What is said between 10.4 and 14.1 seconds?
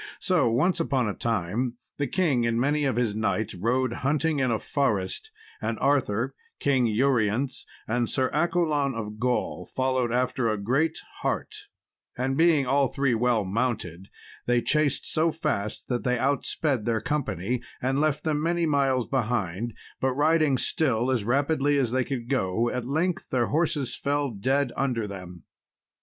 a great hart, and being all three well mounted,